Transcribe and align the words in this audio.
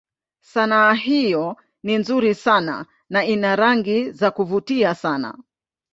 Sanaa 0.41 0.93
hiyo 0.93 1.57
ni 1.83 1.97
nzuri 1.97 2.35
sana 2.35 2.85
na 3.09 3.25
ina 3.25 3.55
rangi 3.55 4.11
za 4.11 4.31
kuvutia 4.31 4.95
sana. 4.95 5.37